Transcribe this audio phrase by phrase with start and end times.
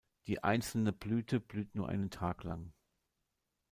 [0.25, 2.73] Die einzelne Blüte blüht nur einen Tag lang.